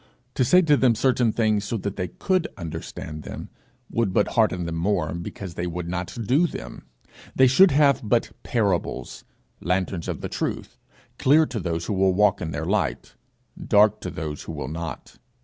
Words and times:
To 0.33 0.43
say 0.43 0.63
to 0.63 0.75
them 0.75 0.95
certain 0.95 1.31
things 1.31 1.63
so 1.63 1.77
that 1.77 1.95
they 1.95 2.07
could 2.07 2.47
understand 2.57 3.21
them, 3.21 3.49
would 3.91 4.13
but 4.13 4.29
harden 4.29 4.65
them 4.65 4.73
more, 4.77 5.13
because 5.13 5.53
they 5.53 5.67
would 5.67 5.87
not 5.87 6.17
do 6.25 6.47
them; 6.47 6.87
they 7.35 7.45
should 7.45 7.69
have 7.69 8.01
but 8.03 8.31
parables 8.41 9.25
lanterns 9.59 10.07
of 10.07 10.21
the 10.21 10.27
truth, 10.27 10.79
clear 11.19 11.45
to 11.45 11.59
those 11.59 11.85
who 11.85 11.93
will 11.93 12.15
walk 12.15 12.41
in 12.41 12.49
their 12.49 12.65
light, 12.65 13.13
dark 13.63 14.01
to 14.01 14.09
those 14.09 14.41
who 14.41 14.53
will 14.53 14.69
not. 14.69 15.19